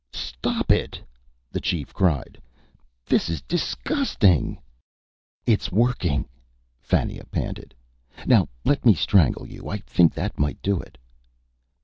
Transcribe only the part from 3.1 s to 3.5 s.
is